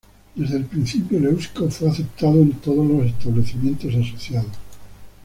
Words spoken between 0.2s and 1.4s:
Desde el principio el